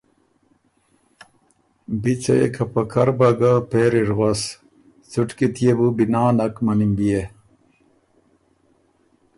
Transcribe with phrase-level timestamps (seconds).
[2.01, 4.41] بی څۀ يې که پکر بۀ ګه پېری ر غؤس
[5.11, 7.21] څُټکی تيې بو بِنا نک مَنِم بيې